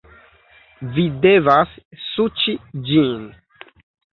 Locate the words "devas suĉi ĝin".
1.27-3.29